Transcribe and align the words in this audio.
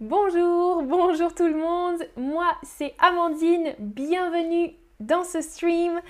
Bonjour, 0.00 0.82
bonjour 0.84 1.34
tout 1.34 1.46
le 1.46 1.58
monde. 1.58 2.00
Moi, 2.16 2.46
c'est 2.62 2.94
Amandine. 3.00 3.74
Bienvenue 3.78 4.72
dans 4.98 5.24
ce 5.24 5.42
stream. 5.42 6.00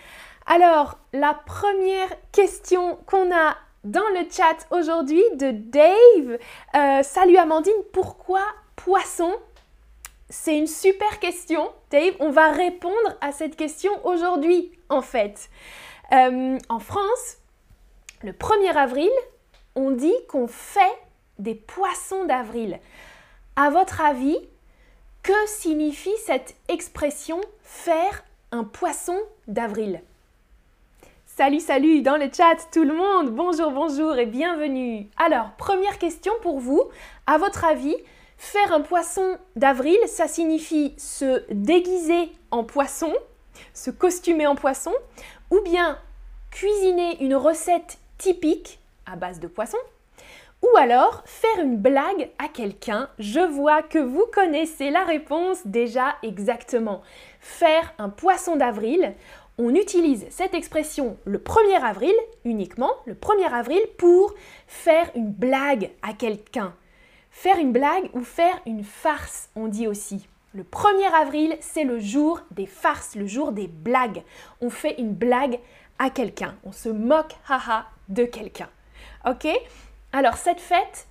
Alors, 0.46 0.96
la 1.12 1.34
première 1.34 2.08
question 2.30 3.00
qu'on 3.06 3.34
a 3.34 3.56
dans 3.82 4.08
le 4.14 4.28
chat 4.30 4.68
aujourd'hui 4.70 5.24
de 5.34 5.50
Dave. 5.50 6.38
Euh, 6.76 7.02
salut 7.02 7.36
Amandine, 7.36 7.82
pourquoi 7.92 8.42
poisson? 8.76 9.32
C'est 10.28 10.56
une 10.56 10.68
super 10.68 11.18
question, 11.18 11.68
Dave. 11.90 12.14
On 12.20 12.30
va 12.30 12.52
répondre 12.52 13.16
à 13.20 13.32
cette 13.32 13.56
question 13.56 13.90
aujourd'hui, 14.06 14.70
en 14.88 15.02
fait. 15.02 15.50
Euh, 16.12 16.56
en 16.68 16.78
France, 16.78 17.38
le 18.22 18.30
1er 18.30 18.76
avril, 18.76 19.10
on 19.74 19.90
dit 19.90 20.14
qu'on 20.28 20.46
fait 20.46 20.96
des 21.40 21.56
poissons 21.56 22.24
d'avril. 22.24 22.78
À 23.62 23.68
votre 23.68 24.00
avis, 24.00 24.38
que 25.22 25.34
signifie 25.46 26.16
cette 26.24 26.54
expression 26.68 27.42
faire 27.62 28.24
un 28.52 28.64
poisson 28.64 29.18
d'avril? 29.48 30.00
Salut, 31.26 31.60
salut 31.60 32.00
dans 32.00 32.16
le 32.16 32.30
chat 32.34 32.56
tout 32.72 32.84
le 32.84 32.94
monde. 32.94 33.34
Bonjour, 33.34 33.70
bonjour 33.70 34.16
et 34.16 34.24
bienvenue. 34.24 35.10
Alors, 35.18 35.50
première 35.58 35.98
question 35.98 36.32
pour 36.40 36.58
vous. 36.58 36.84
À 37.26 37.36
votre 37.36 37.66
avis, 37.66 37.94
faire 38.38 38.72
un 38.72 38.80
poisson 38.80 39.36
d'avril, 39.56 39.98
ça 40.06 40.26
signifie 40.26 40.94
se 40.96 41.44
déguiser 41.52 42.32
en 42.50 42.64
poisson, 42.64 43.12
se 43.74 43.90
costumer 43.90 44.46
en 44.46 44.54
poisson, 44.54 44.94
ou 45.50 45.60
bien 45.60 45.98
cuisiner 46.50 47.22
une 47.22 47.34
recette 47.34 47.98
typique 48.16 48.80
à 49.04 49.16
base 49.16 49.38
de 49.38 49.48
poisson, 49.48 49.76
ou 50.62 50.76
alors 50.76 51.22
faire 51.24 51.64
une 51.64 51.76
blague 51.76 52.30
à 52.38 52.48
quelqu'un. 52.48 53.08
Je 53.18 53.40
vois 53.40 53.82
que 53.82 53.98
vous 53.98 54.26
connaissez 54.32 54.90
la 54.90 55.04
réponse 55.04 55.66
déjà 55.66 56.16
exactement. 56.22 57.02
Faire 57.40 57.94
un 57.98 58.10
poisson 58.10 58.56
d'avril 58.56 59.14
on 59.62 59.74
utilise 59.74 60.26
cette 60.30 60.54
expression 60.54 61.18
le 61.26 61.38
1er 61.38 61.82
avril 61.82 62.14
uniquement, 62.46 62.92
le 63.04 63.12
1er 63.12 63.52
avril, 63.52 63.80
pour 63.98 64.34
faire 64.66 65.10
une 65.14 65.30
blague 65.30 65.90
à 66.00 66.14
quelqu'un. 66.14 66.74
Faire 67.30 67.58
une 67.58 67.70
blague 67.70 68.08
ou 68.14 68.22
faire 68.22 68.58
une 68.64 68.84
farce, 68.84 69.50
on 69.54 69.68
dit 69.68 69.86
aussi. 69.86 70.26
Le 70.54 70.62
1er 70.62 71.12
avril, 71.12 71.58
c'est 71.60 71.84
le 71.84 72.00
jour 72.00 72.40
des 72.52 72.64
farces, 72.64 73.14
le 73.16 73.26
jour 73.26 73.52
des 73.52 73.68
blagues. 73.68 74.22
On 74.62 74.70
fait 74.70 74.98
une 74.98 75.12
blague 75.12 75.60
à 75.98 76.08
quelqu'un, 76.08 76.56
on 76.64 76.72
se 76.72 76.88
moque 76.88 77.36
haha 77.46 77.84
de 78.08 78.24
quelqu'un. 78.24 78.70
Ok? 79.26 79.46
Alors 80.12 80.36
cette 80.36 80.60
fête, 80.60 81.06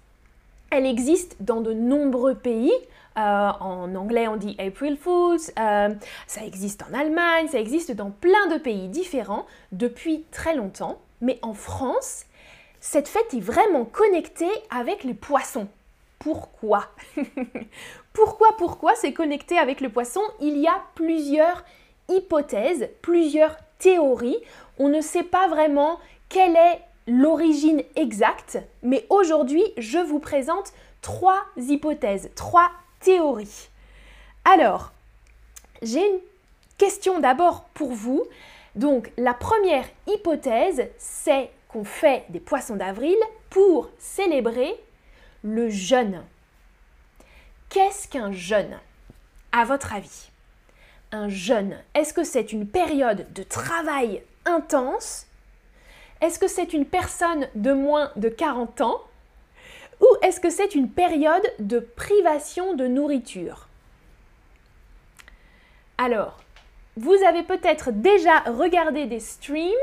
elle 0.72 0.86
existe 0.86 1.38
dans 1.40 1.62
de 1.62 1.74
nombreux 1.74 2.36
pays. 2.36 2.74
Euh, 3.18 3.50
en 3.60 3.96
anglais, 3.96 4.28
on 4.28 4.36
dit 4.36 4.56
April 4.60 4.98
Fools. 4.98 5.40
Euh, 5.58 5.90
ça 6.28 6.44
existe 6.46 6.84
en 6.84 6.94
Allemagne, 6.94 7.48
ça 7.48 7.60
existe 7.60 7.92
dans 7.92 8.12
plein 8.12 8.48
de 8.48 8.58
pays 8.58 8.88
différents 8.90 9.46
depuis 9.72 10.26
très 10.32 10.56
longtemps. 10.56 11.00
Mais 11.22 11.40
en 11.42 11.54
France, 11.54 12.26
cette 12.82 13.08
fête 13.08 13.34
est 13.34 13.42
vraiment 13.42 13.86
connectée 13.86 14.52
avec 14.70 15.04
les 15.04 15.14
poissons. 15.14 15.68
Pourquoi? 16.20 16.88
Pourquoi, 18.12 18.50
pourquoi 18.58 18.96
c'est 18.96 19.14
connecté 19.14 19.58
avec 19.58 19.80
le 19.80 19.88
poisson? 19.88 20.20
Il 20.42 20.58
y 20.58 20.68
a 20.68 20.84
plusieurs 20.96 21.64
hypothèses, 22.10 22.90
plusieurs 23.02 23.56
théories. 23.78 24.40
On 24.78 24.90
ne 24.90 25.00
sait 25.00 25.24
pas 25.24 25.48
vraiment 25.48 26.00
quelle 26.28 26.58
est 26.58 26.82
l'origine 27.10 27.84
exacte, 27.96 28.60
mais 28.84 29.06
aujourd'hui, 29.10 29.64
je 29.78 29.98
vous 29.98 30.20
présente 30.20 30.72
trois 31.02 31.44
hypothèses, 31.58 32.30
trois 32.36 32.72
théorie. 33.00 33.70
Alors, 34.46 34.92
j'ai 35.82 36.06
une 36.06 36.20
question 36.78 37.20
d'abord 37.20 37.64
pour 37.74 37.92
vous. 37.92 38.24
Donc, 38.76 39.12
la 39.18 39.34
première 39.34 39.86
hypothèse, 40.08 40.88
c'est 40.98 41.50
qu'on 41.68 41.84
fait 41.84 42.26
des 42.30 42.40
poissons 42.40 42.76
d'avril 42.76 43.18
pour 43.50 43.90
célébrer 43.98 44.74
le 45.44 45.70
jeûne. 45.70 46.24
Qu'est-ce 47.70 48.08
qu'un 48.08 48.32
jeûne? 48.32 48.78
À 49.52 49.66
votre 49.66 49.94
avis 49.94 50.30
Un 51.12 51.28
jeûne, 51.28 51.78
est-ce 51.96 52.14
que 52.14 52.24
c'est 52.24 52.52
une 52.52 52.68
période 52.68 53.26
de 53.34 53.44
travail 53.44 54.22
intense 54.46 55.26
Est-ce 56.22 56.40
que 56.40 56.48
c'est 56.48 56.74
une 56.74 56.86
personne 56.86 57.48
de 57.56 57.72
moins 57.72 58.12
de 58.16 58.30
40 58.30 58.82
ans 58.82 59.02
ou 60.02 60.08
est-ce 60.22 60.40
que 60.40 60.50
c'est 60.50 60.76
une 60.76 60.90
période 60.90 61.46
de 61.60 61.80
privation 61.80 62.74
de 62.74 62.88
nourriture? 62.88 63.68
Alors, 65.98 66.38
vous 66.96 67.16
avez 67.28 67.44
peut-être 67.44 67.92
déjà 67.92 68.40
regardé 68.40 69.06
des 69.06 69.20
streams 69.20 69.74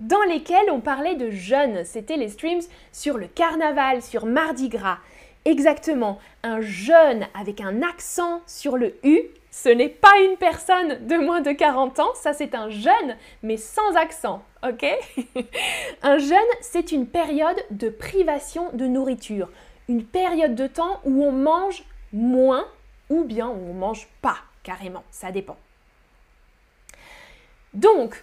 dans 0.00 0.22
lesquels 0.22 0.70
on 0.70 0.80
parlait 0.80 1.14
de 1.14 1.30
jeûne. 1.30 1.84
C'était 1.84 2.16
les 2.16 2.28
streams 2.28 2.62
sur 2.92 3.18
le 3.18 3.26
carnaval, 3.26 4.02
sur 4.02 4.26
Mardi 4.26 4.68
Gras. 4.68 4.98
Exactement, 5.44 6.18
un 6.42 6.60
jeûne 6.60 7.26
avec 7.34 7.60
un 7.60 7.82
accent 7.82 8.42
sur 8.46 8.76
le 8.76 8.94
U, 9.04 9.20
ce 9.62 9.68
n'est 9.68 9.88
pas 9.88 10.16
une 10.24 10.36
personne 10.36 11.06
de 11.08 11.16
moins 11.16 11.40
de 11.40 11.50
40 11.50 11.98
ans, 11.98 12.14
ça 12.14 12.32
c'est 12.32 12.54
un 12.54 12.70
jeune, 12.70 13.16
mais 13.42 13.56
sans 13.56 13.96
accent, 13.96 14.42
ok? 14.62 14.86
Un 16.02 16.18
jeûne, 16.18 16.38
c'est 16.60 16.92
une 16.92 17.08
période 17.08 17.60
de 17.70 17.88
privation 17.88 18.70
de 18.72 18.86
nourriture, 18.86 19.50
une 19.88 20.04
période 20.04 20.54
de 20.54 20.68
temps 20.68 21.00
où 21.04 21.24
on 21.24 21.32
mange 21.32 21.82
moins 22.12 22.66
ou 23.10 23.24
bien 23.24 23.48
où 23.48 23.70
on 23.70 23.74
mange 23.74 24.06
pas 24.22 24.36
carrément, 24.62 25.02
ça 25.10 25.32
dépend. 25.32 25.56
Donc, 27.74 28.22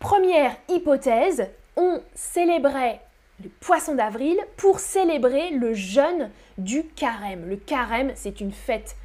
première 0.00 0.56
hypothèse, 0.68 1.50
on 1.76 2.02
célébrait 2.14 3.00
le 3.44 3.48
poisson 3.60 3.94
d'avril 3.94 4.36
pour 4.56 4.80
célébrer 4.80 5.50
le 5.50 5.72
jeûne 5.74 6.30
du 6.56 6.82
carême. 6.82 7.48
Le 7.48 7.56
carême, 7.56 8.10
c'est 8.16 8.40
une 8.40 8.52
fête 8.52 8.96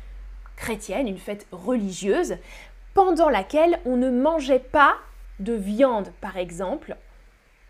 chrétienne, 0.56 1.08
une 1.08 1.18
fête 1.18 1.47
religieuse, 1.52 2.38
pendant 2.94 3.30
laquelle 3.30 3.80
on 3.86 3.97
ne 3.97 4.09
mangeait 4.09 4.59
pas 4.59 4.96
de 5.40 5.53
viande, 5.53 6.12
par 6.22 6.38
exemple, 6.38 6.96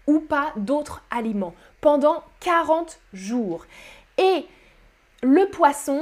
ou 0.07 0.19
pas 0.19 0.51
d'autres 0.57 1.01
aliments, 1.09 1.55
pendant 1.81 2.23
40 2.41 2.99
jours. 3.13 3.65
Et 4.17 4.45
le 5.21 5.49
poisson 5.49 6.01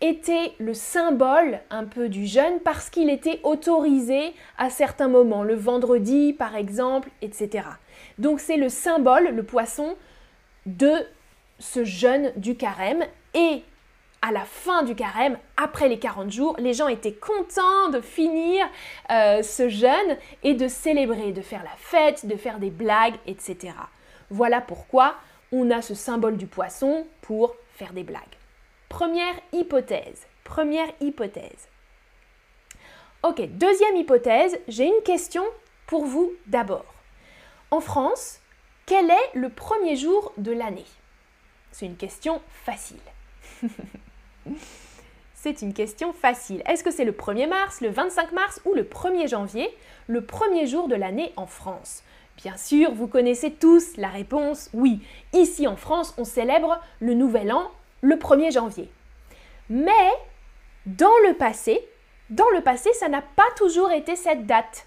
était 0.00 0.52
le 0.58 0.74
symbole 0.74 1.60
un 1.70 1.84
peu 1.84 2.08
du 2.08 2.26
jeûne 2.26 2.60
parce 2.64 2.90
qu'il 2.90 3.08
était 3.08 3.40
autorisé 3.44 4.34
à 4.58 4.68
certains 4.68 5.08
moments, 5.08 5.42
le 5.42 5.54
vendredi 5.54 6.32
par 6.32 6.54
exemple, 6.54 7.08
etc. 7.22 7.66
Donc 8.18 8.40
c'est 8.40 8.56
le 8.56 8.68
symbole, 8.68 9.28
le 9.28 9.42
poisson, 9.42 9.96
de 10.66 10.92
ce 11.58 11.84
jeûne 11.84 12.32
du 12.36 12.56
carême. 12.56 13.04
Et 13.34 13.62
à 14.22 14.32
la 14.32 14.44
fin 14.44 14.82
du 14.82 14.94
carême, 14.94 15.38
après 15.56 15.88
les 15.88 15.98
40 15.98 16.30
jours, 16.30 16.56
les 16.58 16.74
gens 16.74 16.88
étaient 16.88 17.14
contents 17.14 17.90
de 17.92 18.00
finir 18.00 18.66
euh, 19.10 19.42
ce 19.42 19.68
jeûne 19.68 20.16
et 20.42 20.54
de 20.54 20.68
célébrer, 20.68 21.32
de 21.32 21.42
faire 21.42 21.62
la 21.62 21.76
fête, 21.76 22.26
de 22.26 22.36
faire 22.36 22.58
des 22.58 22.70
blagues, 22.70 23.16
etc. 23.26 23.74
Voilà 24.30 24.60
pourquoi 24.60 25.14
on 25.52 25.70
a 25.70 25.82
ce 25.82 25.94
symbole 25.94 26.36
du 26.36 26.46
poisson 26.46 27.06
pour 27.22 27.54
faire 27.74 27.92
des 27.92 28.02
blagues. 28.02 28.22
Première 28.88 29.34
hypothèse. 29.52 30.26
Première 30.44 30.88
hypothèse. 31.00 31.68
Ok, 33.22 33.40
deuxième 33.56 33.96
hypothèse, 33.96 34.58
j'ai 34.68 34.86
une 34.86 35.02
question 35.04 35.44
pour 35.86 36.04
vous 36.04 36.32
d'abord. 36.46 36.94
En 37.70 37.80
France, 37.80 38.40
quel 38.86 39.10
est 39.10 39.30
le 39.34 39.48
premier 39.48 39.96
jour 39.96 40.32
de 40.36 40.52
l'année? 40.52 40.86
C'est 41.72 41.86
une 41.86 41.96
question 41.96 42.40
facile. 42.64 43.00
C'est 45.34 45.62
une 45.62 45.74
question 45.74 46.12
facile. 46.12 46.62
Est-ce 46.66 46.82
que 46.82 46.90
c'est 46.90 47.04
le 47.04 47.12
1er 47.12 47.48
mars, 47.48 47.80
le 47.80 47.88
25 47.88 48.32
mars 48.32 48.60
ou 48.64 48.74
le 48.74 48.82
1er 48.82 49.28
janvier, 49.28 49.68
le 50.06 50.24
premier 50.24 50.66
jour 50.66 50.88
de 50.88 50.94
l'année 50.94 51.32
en 51.36 51.46
France? 51.46 52.02
Bien 52.36 52.56
sûr, 52.56 52.92
vous 52.92 53.06
connaissez 53.06 53.52
tous 53.52 53.96
la 53.96 54.08
réponse 54.08 54.70
oui. 54.74 55.00
Ici 55.32 55.66
en 55.66 55.76
France, 55.76 56.14
on 56.18 56.24
célèbre 56.24 56.80
le 57.00 57.14
Nouvel 57.14 57.52
An 57.52 57.70
le 58.02 58.16
1er 58.16 58.52
janvier. 58.52 58.90
Mais 59.70 60.10
dans 60.84 61.16
le 61.26 61.34
passé, 61.34 61.80
dans 62.30 62.48
le 62.50 62.60
passé, 62.60 62.92
ça 62.94 63.08
n'a 63.08 63.22
pas 63.22 63.48
toujours 63.56 63.90
été 63.90 64.16
cette 64.16 64.46
date. 64.46 64.86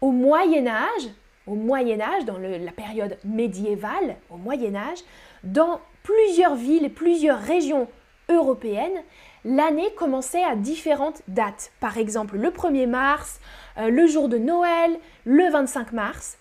Au 0.00 0.10
Moyen 0.10 0.66
Âge, 0.66 1.08
au 1.46 1.54
Moyen 1.54 2.00
Âge, 2.00 2.24
dans 2.24 2.38
la 2.38 2.72
période 2.72 3.18
médiévale, 3.24 4.16
au 4.30 4.36
Moyen 4.36 4.74
Âge, 4.74 4.98
dans 5.42 5.80
plusieurs 6.02 6.54
villes, 6.54 6.92
plusieurs 6.92 7.40
régions 7.40 7.88
européennes, 8.28 9.02
l'année 9.44 9.92
commençait 9.96 10.44
à 10.44 10.56
différentes 10.56 11.22
dates. 11.28 11.72
Par 11.80 11.98
exemple, 11.98 12.36
le 12.36 12.50
1er 12.50 12.86
mars, 12.86 13.40
euh, 13.78 13.90
le 13.90 14.06
jour 14.06 14.28
de 14.28 14.38
Noël, 14.38 14.98
le 15.24 15.50
25 15.50 15.92
mars. 15.92 16.38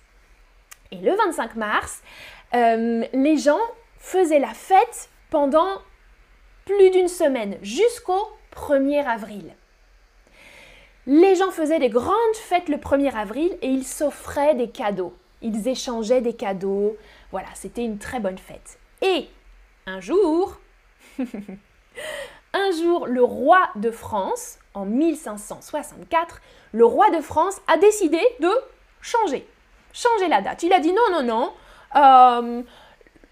Et 0.91 0.97
le 0.97 1.13
25 1.15 1.55
mars, 1.55 2.01
euh, 2.55 3.05
les 3.13 3.37
gens 3.37 3.59
faisaient 3.97 4.39
la 4.39 4.53
fête 4.53 5.09
pendant 5.29 5.81
plus 6.65 6.89
d'une 6.91 7.07
semaine, 7.07 7.57
jusqu'au 7.61 8.27
1er 8.55 9.05
avril. 9.05 9.53
Les 11.05 11.35
gens 11.35 11.51
faisaient 11.51 11.79
des 11.79 11.89
grandes 11.89 12.35
fêtes 12.35 12.67
le 12.67 12.77
1er 12.77 13.13
avril 13.15 13.57
et 13.61 13.67
ils 13.67 13.85
s'offraient 13.85 14.55
des 14.55 14.69
cadeaux. 14.69 15.15
Ils 15.41 15.67
échangeaient 15.67 16.21
des 16.21 16.33
cadeaux. 16.33 16.97
Voilà, 17.31 17.47
c'était 17.53 17.85
une 17.85 17.97
très 17.97 18.19
bonne 18.19 18.37
fête. 18.37 18.77
Et 19.01 19.29
un 19.85 20.01
jour, 20.01 20.59
un 22.53 22.71
jour, 22.71 23.07
le 23.07 23.23
roi 23.23 23.69
de 23.75 23.91
France, 23.91 24.59
en 24.73 24.85
1564, 24.85 26.41
le 26.73 26.85
roi 26.85 27.09
de 27.09 27.21
France 27.21 27.61
a 27.67 27.77
décidé 27.77 28.21
de 28.39 28.51
changer, 29.01 29.47
changer 29.93 30.27
la 30.27 30.41
date. 30.41 30.63
Il 30.63 30.73
a 30.73 30.79
dit 30.79 30.93
non, 30.93 31.21
non, 31.21 31.23
non, 31.23 31.53
euh, 31.95 32.61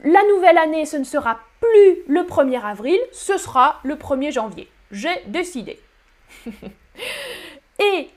la 0.03 0.23
nouvelle 0.33 0.57
année, 0.57 0.85
ce 0.85 0.97
ne 0.97 1.03
sera 1.03 1.39
plus 1.59 2.03
le 2.07 2.21
1er 2.21 2.61
avril, 2.61 2.99
ce 3.11 3.37
sera 3.37 3.79
le 3.83 3.95
1er 3.95 4.31
janvier. 4.31 4.69
J'ai 4.91 5.23
décidé. 5.27 5.79
Et 7.79 8.09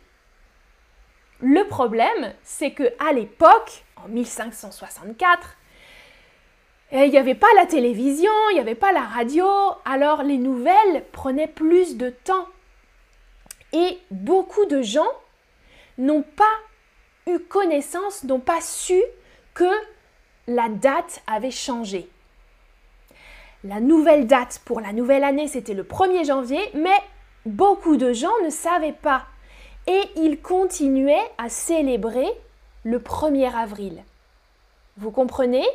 le 1.40 1.64
problème, 1.64 2.34
c'est 2.42 2.72
que 2.72 2.84
à 2.98 3.12
l'époque, 3.12 3.84
en 3.96 4.08
1564, 4.08 5.40
eh, 5.48 5.57
il 6.92 7.10
n'y 7.10 7.18
avait 7.18 7.34
pas 7.34 7.52
la 7.56 7.66
télévision, 7.66 8.30
il 8.50 8.54
n'y 8.54 8.60
avait 8.60 8.74
pas 8.74 8.92
la 8.92 9.02
radio, 9.02 9.46
alors 9.84 10.22
les 10.22 10.38
nouvelles 10.38 11.04
prenaient 11.12 11.46
plus 11.46 11.96
de 11.96 12.10
temps. 12.10 12.46
Et 13.72 13.98
beaucoup 14.10 14.64
de 14.66 14.80
gens 14.80 15.10
n'ont 15.98 16.22
pas 16.22 16.44
eu 17.26 17.38
connaissance, 17.38 18.24
n'ont 18.24 18.40
pas 18.40 18.60
su 18.60 19.02
que 19.54 19.70
la 20.46 20.68
date 20.68 21.22
avait 21.26 21.50
changé. 21.50 22.08
La 23.64 23.80
nouvelle 23.80 24.26
date 24.26 24.60
pour 24.64 24.80
la 24.80 24.92
nouvelle 24.92 25.24
année, 25.24 25.48
c'était 25.48 25.74
le 25.74 25.82
1er 25.82 26.24
janvier, 26.24 26.60
mais 26.74 26.96
beaucoup 27.44 27.96
de 27.96 28.12
gens 28.12 28.32
ne 28.44 28.50
savaient 28.50 28.92
pas. 28.92 29.26
Et 29.86 30.00
ils 30.16 30.40
continuaient 30.40 31.30
à 31.38 31.48
célébrer 31.48 32.28
le 32.84 32.98
1er 32.98 33.52
avril. 33.52 34.02
Vous 34.96 35.10
comprenez? 35.10 35.66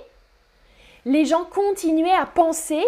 Les 1.05 1.25
gens 1.25 1.45
continuaient 1.45 2.13
à 2.13 2.25
penser, 2.25 2.83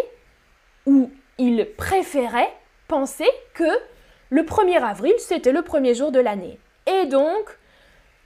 ou 0.86 1.10
ils 1.38 1.66
préféraient 1.76 2.52
penser 2.88 3.28
que 3.54 3.64
le 4.30 4.42
1er 4.42 4.82
avril, 4.82 5.14
c'était 5.18 5.52
le 5.52 5.62
premier 5.62 5.94
jour 5.94 6.10
de 6.10 6.20
l'année. 6.20 6.58
Et 6.86 7.06
donc, 7.06 7.58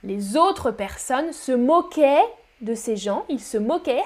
les 0.03 0.37
autres 0.37 0.71
personnes 0.71 1.33
se 1.33 1.51
moquaient 1.51 2.23
de 2.61 2.73
ces 2.75 2.95
gens, 2.95 3.25
ils 3.29 3.39
se 3.39 3.57
moquaient, 3.57 4.03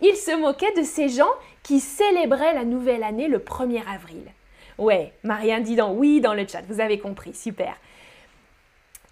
ils 0.00 0.16
se 0.16 0.34
moquaient 0.36 0.72
de 0.72 0.82
ces 0.82 1.08
gens 1.08 1.30
qui 1.62 1.80
célébraient 1.80 2.54
la 2.54 2.64
nouvelle 2.64 3.02
année 3.02 3.28
le 3.28 3.38
1er 3.38 3.82
avril. 3.86 4.24
Ouais, 4.78 5.12
Marianne 5.24 5.62
dit 5.62 5.76
dans 5.76 5.92
oui 5.92 6.20
dans 6.20 6.34
le 6.34 6.46
chat, 6.46 6.62
vous 6.68 6.80
avez 6.80 6.98
compris, 6.98 7.34
super. 7.34 7.74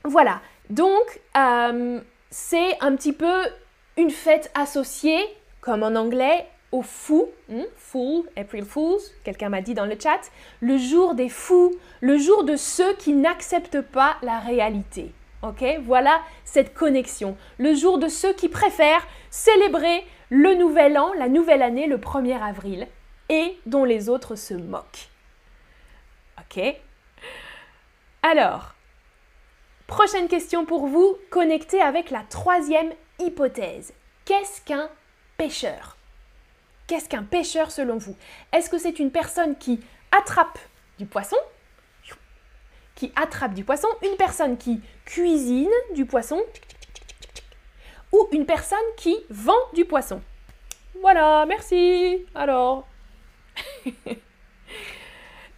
Voilà, 0.05 0.41
donc 0.71 1.21
euh, 1.37 2.01
c'est 2.31 2.77
un 2.81 2.97
petit 2.97 3.13
peu 3.13 3.43
une 3.99 4.11
fête 4.11 4.51
associée, 4.55 5.21
comme 5.61 5.83
en 5.83 5.97
anglais, 5.97 6.47
au 6.71 6.83
fou, 6.83 7.29
hmm, 7.49 7.63
Fool, 7.77 8.25
April 8.37 8.65
Fools, 8.65 9.01
quelqu'un 9.25 9.49
m'a 9.49 9.61
dit 9.61 9.75
dans 9.75 9.87
le 9.87 9.97
chat, 10.01 10.21
le 10.61 10.79
jour 10.79 11.15
des 11.15 11.29
fous, 11.29 11.75
le 12.01 12.17
jour 12.17 12.45
de 12.45 12.57
ceux 12.57 12.95
qui 12.95 13.13
n'acceptent 13.13 13.81
pas 13.81 14.17
la 14.23 14.39
réalité. 14.39 15.13
Ok, 15.43 15.65
voilà 15.83 16.21
cette 16.45 16.75
connexion. 16.75 17.37
Le 17.59 17.75
jour 17.75 17.99
de 17.99 18.09
ceux 18.09 18.33
qui 18.33 18.49
préfèrent 18.49 19.07
célébrer 19.31 20.05
le 20.31 20.55
nouvel 20.55 20.97
an, 20.97 21.13
la 21.15 21.29
nouvelle 21.29 21.63
année, 21.63 21.87
le 21.87 21.99
1er 21.99 22.41
avril, 22.41 22.87
et 23.29 23.57
dont 23.67 23.85
les 23.85 24.09
autres 24.09 24.37
se 24.37 24.55
moquent. 24.55 25.09
Ok 26.39 26.63
Alors, 28.23 28.75
prochaine 29.87 30.29
question 30.29 30.65
pour 30.65 30.87
vous, 30.87 31.17
connectée 31.31 31.81
avec 31.81 32.11
la 32.11 32.23
troisième 32.29 32.93
hypothèse. 33.19 33.93
Qu'est-ce 34.25 34.61
qu'un 34.63 34.91
pêcheur? 35.37 35.97
Qu'est-ce 36.87 37.09
qu'un 37.09 37.23
pêcheur 37.23 37.71
selon 37.71 37.99
vous? 37.99 38.17
Est-ce 38.53 38.71
que 38.71 38.79
c'est 38.79 38.99
une 38.99 39.11
personne 39.11 39.57
qui 39.57 39.81
attrape 40.11 40.59
du 40.99 41.07
poisson? 41.07 41.37
Qui 42.95 43.13
attrape 43.15 43.55
du 43.55 43.65
poisson? 43.65 43.89
Une 44.03 44.17
personne 44.17 44.57
qui 44.57 44.81
cuisine 45.05 45.71
du 45.95 46.05
poisson? 46.05 46.43
Ou 48.13 48.27
une 48.33 48.47
personne 48.47 48.79
qui 48.97 49.17
vend 49.31 49.53
du 49.75 49.85
poisson? 49.85 50.21
Voilà, 51.01 51.45
merci. 51.47 52.27
Alors. 52.35 52.87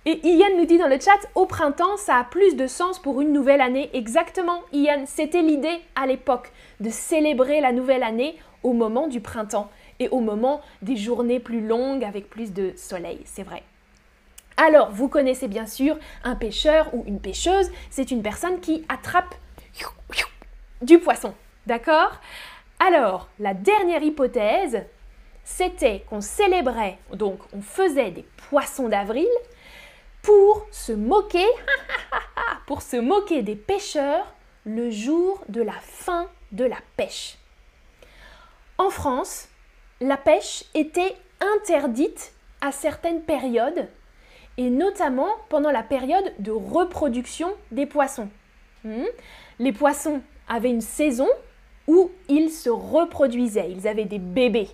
Et 0.06 0.18
Ian 0.26 0.56
nous 0.56 0.64
dit 0.64 0.78
dans 0.78 0.88
le 0.88 0.98
chat, 0.98 1.28
au 1.34 1.44
printemps, 1.44 1.98
ça 1.98 2.16
a 2.16 2.24
plus 2.24 2.56
de 2.56 2.66
sens 2.66 2.98
pour 2.98 3.20
une 3.20 3.32
nouvelle 3.32 3.60
année. 3.60 3.90
Exactement, 3.92 4.62
Ian, 4.72 5.04
c'était 5.06 5.42
l'idée 5.42 5.78
à 5.94 6.06
l'époque 6.06 6.52
de 6.80 6.88
célébrer 6.88 7.60
la 7.60 7.72
nouvelle 7.72 8.02
année 8.02 8.38
au 8.62 8.72
moment 8.72 9.08
du 9.08 9.20
printemps 9.20 9.70
et 9.98 10.08
au 10.08 10.20
moment 10.20 10.62
des 10.80 10.96
journées 10.96 11.38
plus 11.38 11.60
longues 11.60 12.02
avec 12.02 12.30
plus 12.30 12.54
de 12.54 12.72
soleil, 12.76 13.20
c'est 13.26 13.42
vrai. 13.42 13.62
Alors, 14.56 14.90
vous 14.90 15.08
connaissez 15.08 15.48
bien 15.48 15.66
sûr 15.66 15.98
un 16.24 16.34
pêcheur 16.34 16.88
ou 16.94 17.04
une 17.06 17.20
pêcheuse, 17.20 17.70
c'est 17.90 18.10
une 18.10 18.22
personne 18.22 18.60
qui 18.60 18.84
attrape 18.88 19.34
du 20.80 20.98
poisson, 20.98 21.34
d'accord? 21.66 22.12
Alors, 22.78 23.28
la 23.38 23.52
dernière 23.52 24.02
hypothèse, 24.02 24.82
c'était 25.44 26.04
qu'on 26.08 26.22
célébrait, 26.22 26.96
donc 27.12 27.40
on 27.52 27.60
faisait 27.60 28.10
des 28.10 28.24
poissons 28.48 28.88
d'avril 28.88 29.28
pour 30.26 30.66
se 30.72 30.92
moquer, 32.96 33.42
des 33.42 33.56
pêcheurs 33.56 34.26
le 34.64 34.90
jour 34.90 35.42
de 35.48 35.62
la 35.62 35.72
fin 35.72 36.26
de 36.52 36.64
la 36.64 36.78
pêche. 36.96 37.38
En 38.78 38.90
France, 38.90 39.48
la 40.00 40.16
pêche 40.16 40.64
était 40.74 41.16
interdite 41.56 42.32
à 42.60 42.72
certaines 42.72 43.22
périodes, 43.22 43.88
et 44.56 44.68
notamment 44.68 45.28
pendant 45.48 45.70
la 45.70 45.82
période 45.82 46.32
de 46.38 46.50
reproduction 46.50 47.52
des 47.70 47.86
poissons. 47.86 48.28
Hmm? 48.84 49.04
Les 49.58 49.72
poissons 49.72 50.20
avaient 50.48 50.70
une 50.70 50.80
saison 50.80 51.28
où 51.86 52.10
ils 52.28 52.50
se 52.50 52.70
reproduisaient, 52.70 53.70
ils 53.70 53.88
avaient 53.88 54.04
des 54.04 54.18
bébés. 54.18 54.68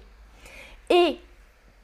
Et 0.91 1.19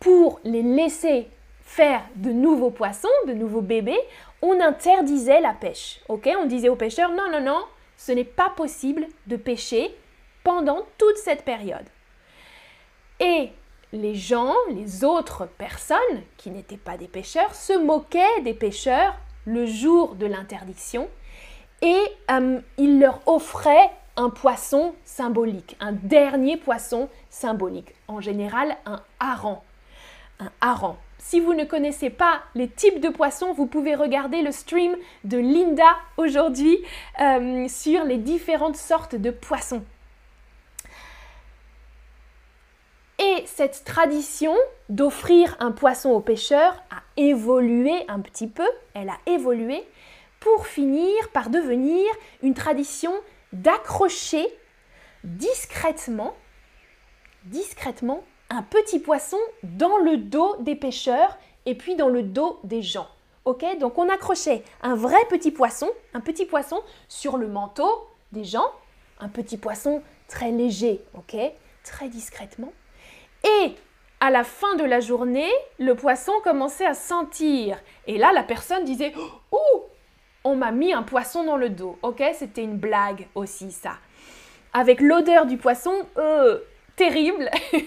pour 0.00 0.40
les 0.44 0.62
laisser 0.62 1.28
faire 1.72 2.02
de 2.16 2.30
nouveaux 2.30 2.70
poissons, 2.70 3.08
de 3.26 3.32
nouveaux 3.32 3.62
bébés, 3.62 3.98
on 4.42 4.60
interdisait 4.60 5.40
la 5.40 5.54
pêche. 5.54 6.00
Ok? 6.08 6.28
On 6.38 6.44
disait 6.44 6.68
aux 6.68 6.76
pêcheurs 6.76 7.12
non, 7.12 7.30
non, 7.30 7.40
non, 7.40 7.64
ce 7.96 8.12
n'est 8.12 8.24
pas 8.24 8.50
possible 8.50 9.06
de 9.26 9.36
pêcher 9.36 9.96
pendant 10.44 10.82
toute 10.98 11.16
cette 11.16 11.46
période. 11.46 11.86
Et 13.20 13.52
les 13.92 14.14
gens, 14.14 14.52
les 14.70 15.02
autres 15.02 15.46
personnes 15.46 16.22
qui 16.36 16.50
n'étaient 16.50 16.76
pas 16.76 16.98
des 16.98 17.08
pêcheurs, 17.08 17.54
se 17.54 17.72
moquaient 17.72 18.42
des 18.42 18.54
pêcheurs 18.54 19.14
le 19.46 19.64
jour 19.64 20.14
de 20.14 20.26
l'interdiction 20.26 21.08
et 21.80 22.00
euh, 22.30 22.60
ils 22.76 23.00
leur 23.00 23.20
offraient 23.26 23.90
un 24.16 24.28
poisson 24.28 24.94
symbolique, 25.04 25.76
un 25.80 25.92
dernier 25.92 26.58
poisson 26.58 27.08
symbolique, 27.30 27.94
en 28.08 28.20
général 28.20 28.76
un 28.84 29.00
hareng. 29.20 29.62
Un 30.38 30.50
hareng. 30.60 30.96
Si 31.24 31.38
vous 31.38 31.54
ne 31.54 31.64
connaissez 31.64 32.10
pas 32.10 32.42
les 32.56 32.68
types 32.68 33.00
de 33.00 33.08
poissons, 33.08 33.52
vous 33.52 33.66
pouvez 33.66 33.94
regarder 33.94 34.42
le 34.42 34.50
stream 34.50 34.96
de 35.22 35.38
Linda 35.38 35.96
aujourd'hui 36.16 36.76
euh, 37.20 37.68
sur 37.68 38.04
les 38.04 38.18
différentes 38.18 38.76
sortes 38.76 39.14
de 39.14 39.30
poissons. 39.30 39.84
Et 43.20 43.44
cette 43.46 43.84
tradition 43.84 44.54
d'offrir 44.88 45.56
un 45.60 45.70
poisson 45.70 46.10
aux 46.10 46.20
pêcheurs 46.20 46.82
a 46.90 47.02
évolué 47.16 48.04
un 48.08 48.18
petit 48.18 48.48
peu, 48.48 48.68
elle 48.92 49.08
a 49.08 49.18
évolué 49.26 49.84
pour 50.40 50.66
finir 50.66 51.14
par 51.32 51.50
devenir 51.50 52.04
une 52.42 52.54
tradition 52.54 53.14
d'accrocher 53.52 54.46
discrètement, 55.22 56.34
discrètement, 57.44 58.24
un 58.52 58.62
petit 58.62 58.98
poisson 58.98 59.38
dans 59.62 59.96
le 59.96 60.18
dos 60.18 60.56
des 60.60 60.76
pêcheurs 60.76 61.38
et 61.64 61.74
puis 61.74 61.96
dans 61.96 62.08
le 62.08 62.22
dos 62.22 62.60
des 62.64 62.82
gens. 62.82 63.08
Ok 63.46 63.64
Donc 63.78 63.96
on 63.98 64.08
accrochait 64.10 64.62
un 64.82 64.94
vrai 64.94 65.18
petit 65.30 65.50
poisson, 65.50 65.88
un 66.12 66.20
petit 66.20 66.44
poisson 66.44 66.80
sur 67.08 67.38
le 67.38 67.48
manteau 67.48 68.06
des 68.30 68.44
gens, 68.44 68.70
un 69.20 69.28
petit 69.28 69.56
poisson 69.56 70.02
très 70.28 70.50
léger, 70.50 71.00
ok 71.14 71.36
Très 71.82 72.08
discrètement. 72.08 72.72
Et 73.42 73.74
à 74.20 74.30
la 74.30 74.44
fin 74.44 74.76
de 74.76 74.84
la 74.84 75.00
journée, 75.00 75.50
le 75.80 75.96
poisson 75.96 76.32
commençait 76.44 76.86
à 76.86 76.94
sentir. 76.94 77.76
Et 78.06 78.18
là, 78.18 78.32
la 78.32 78.44
personne 78.44 78.84
disait 78.84 79.12
Ouh 79.50 79.82
On 80.44 80.54
m'a 80.54 80.70
mis 80.70 80.92
un 80.92 81.02
poisson 81.02 81.42
dans 81.42 81.56
le 81.56 81.70
dos. 81.70 81.98
Ok 82.02 82.22
C'était 82.34 82.62
une 82.62 82.76
blague 82.76 83.26
aussi, 83.34 83.72
ça. 83.72 83.94
Avec 84.72 85.00
l'odeur 85.00 85.46
du 85.46 85.56
poisson, 85.56 85.92
euh, 86.18 86.60
terrible. 86.96 87.50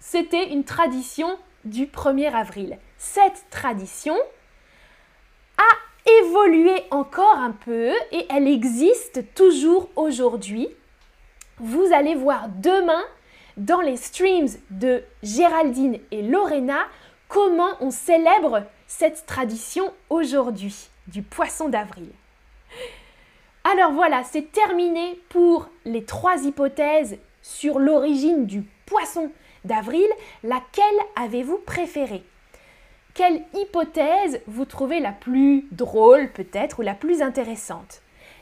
C'était 0.00 0.50
une 0.50 0.64
tradition 0.64 1.38
du 1.64 1.86
1er 1.86 2.32
avril. 2.32 2.78
Cette 2.98 3.44
tradition 3.50 4.16
a 5.58 6.10
évolué 6.22 6.84
encore 6.90 7.38
un 7.38 7.52
peu 7.52 7.92
et 8.12 8.26
elle 8.30 8.46
existe 8.46 9.34
toujours 9.34 9.88
aujourd'hui. 9.96 10.68
Vous 11.58 11.92
allez 11.92 12.14
voir 12.14 12.48
demain 12.48 13.02
dans 13.56 13.80
les 13.80 13.96
streams 13.96 14.48
de 14.70 15.02
Géraldine 15.22 15.98
et 16.10 16.22
Lorena 16.22 16.86
comment 17.28 17.70
on 17.80 17.90
célèbre 17.90 18.64
cette 18.86 19.26
tradition 19.26 19.92
aujourd'hui 20.10 20.88
du 21.06 21.22
poisson 21.22 21.68
d'avril. 21.68 22.08
Alors 23.64 23.92
voilà, 23.92 24.22
c'est 24.24 24.52
terminé 24.52 25.18
pour 25.30 25.68
les 25.84 26.04
trois 26.04 26.44
hypothèses 26.44 27.18
sur 27.44 27.78
l'origine 27.78 28.46
du 28.46 28.64
poisson 28.86 29.30
d'avril. 29.64 30.08
Laquelle 30.42 30.84
avez-vous 31.14 31.58
préférée? 31.58 32.24
Quelle 33.12 33.42
hypothèse 33.54 34.40
vous 34.48 34.64
trouvez 34.64 34.98
la 34.98 35.12
plus 35.12 35.68
drôle 35.70 36.32
peut-être 36.32 36.80
ou 36.80 36.82
la 36.82 36.94
plus 36.94 37.22
intéressante? 37.22 38.00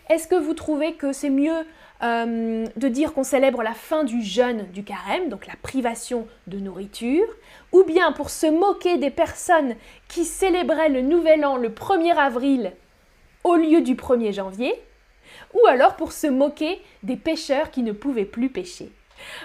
Est-ce 0.08 0.28
que 0.28 0.36
vous 0.36 0.54
trouvez 0.54 0.94
que 0.94 1.12
c'est 1.12 1.30
mieux 1.30 1.66
euh, 2.02 2.66
de 2.76 2.88
dire 2.88 3.12
qu'on 3.12 3.24
célèbre 3.24 3.62
la 3.62 3.74
fin 3.74 4.04
du 4.04 4.22
jeûne 4.22 4.66
du 4.72 4.82
carême, 4.82 5.28
donc 5.28 5.46
la 5.46 5.56
privation 5.60 6.26
de 6.46 6.58
nourriture, 6.58 7.26
ou 7.72 7.84
bien 7.84 8.12
pour 8.12 8.30
se 8.30 8.46
moquer 8.46 8.98
des 8.98 9.10
personnes 9.10 9.74
qui 10.08 10.24
célébraient 10.24 10.88
le 10.88 11.02
nouvel 11.02 11.44
an 11.44 11.56
le 11.56 11.68
1er 11.68 12.14
avril 12.14 12.72
au 13.44 13.56
lieu 13.56 13.80
du 13.80 13.94
1er 13.94 14.32
janvier, 14.32 14.74
ou 15.54 15.66
alors 15.66 15.96
pour 15.96 16.12
se 16.12 16.26
moquer 16.26 16.80
des 17.02 17.16
pêcheurs 17.16 17.70
qui 17.70 17.82
ne 17.82 17.92
pouvaient 17.92 18.24
plus 18.24 18.48
pêcher. 18.48 18.90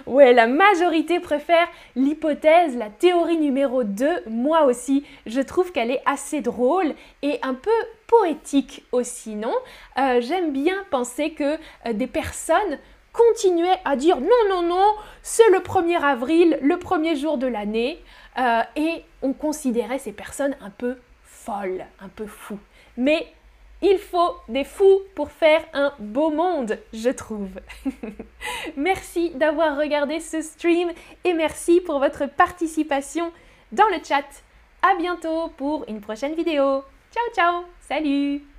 Ouais, 0.06 0.34
la 0.34 0.48
majorité 0.48 1.20
préfère 1.20 1.68
l'hypothèse, 1.96 2.76
la 2.76 2.90
théorie 2.90 3.38
numéro 3.38 3.84
2. 3.84 4.24
Moi 4.28 4.64
aussi, 4.64 5.06
je 5.26 5.42
trouve 5.42 5.72
qu'elle 5.72 5.92
est 5.92 6.02
assez 6.06 6.42
drôle 6.42 6.94
et 7.22 7.40
un 7.42 7.54
peu 7.54 7.70
poétique 8.08 8.84
aussi, 8.92 9.36
non? 9.36 9.54
Euh, 10.00 10.22
J'aime 10.22 10.52
bien 10.52 10.84
penser 10.90 11.32
que 11.32 11.58
euh, 11.86 11.94
des 11.94 12.08
personnes 12.08 12.80
continuaient 13.14 13.80
à 13.86 13.96
dire 13.96 14.20
non, 14.20 14.28
non, 14.50 14.62
non, 14.62 14.96
c'est 15.24 15.50
le 15.50 15.60
1er 15.60 16.02
avril, 16.02 16.58
le 16.62 16.78
premier 16.78 17.16
jour 17.16 17.38
de 17.38 17.48
l'année, 17.48 18.00
euh, 18.38 18.62
et 18.76 19.04
on 19.22 19.34
considérait 19.34 20.00
ces 20.00 20.12
personnes 20.12 20.56
un 20.62 20.70
peu 20.70 20.98
folles, 21.24 21.86
un 22.00 22.10
peu 22.10 22.28
fous. 22.28 22.60
Mais 22.96 23.28
il 23.82 23.98
faut 24.00 24.36
des 24.48 24.64
fous 24.64 25.02
pour 25.16 25.32
faire 25.32 25.64
un 25.74 25.94
beau 26.00 26.32
monde, 26.32 26.80
je 26.94 27.10
trouve. 27.10 27.50
merci 28.76 29.32
d'avoir 29.32 29.78
regardé 29.78 30.20
ce 30.20 30.42
stream 30.42 30.92
et 31.24 31.34
merci 31.34 31.82
pour 31.82 32.00
votre 32.00 32.26
participation 32.26 33.32
dans 33.72 33.88
le 33.88 34.04
chat. 34.04 34.26
À 34.82 34.96
bientôt 34.98 35.50
pour 35.58 35.86
une 35.88 36.02
prochaine 36.02 36.36
vidéo. 36.36 36.84
Ciao 37.12 37.34
ciao, 37.36 37.64
salut 37.82 38.57